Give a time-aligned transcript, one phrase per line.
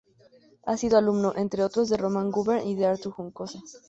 [0.63, 3.59] Ha sido alumno, entre otros, de Román Gubern y de Artur Juncosa.